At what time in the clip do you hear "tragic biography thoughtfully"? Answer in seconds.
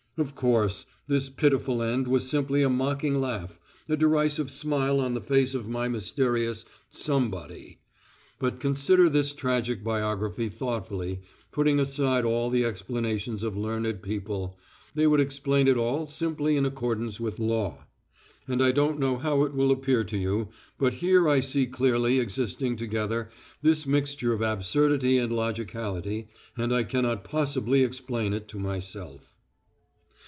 9.31-11.21